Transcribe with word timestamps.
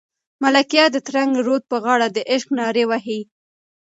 ملکیار 0.43 0.89
د 0.93 0.97
ترنګ 1.07 1.31
رود 1.45 1.63
په 1.71 1.77
غاړه 1.83 2.07
د 2.11 2.17
عشق 2.31 2.49
نارې 2.59 2.83
وهي. 2.87 3.19